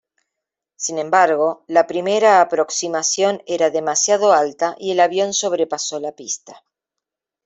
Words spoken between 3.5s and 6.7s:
demasiado alta y el avión sobrepasó la pista.